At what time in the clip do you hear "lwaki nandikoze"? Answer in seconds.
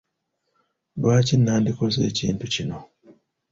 0.99-1.99